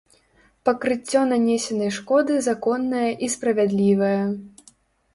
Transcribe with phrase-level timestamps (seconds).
[0.69, 4.15] Пакрыццё нанесенай шкоды законнае і справядлівае.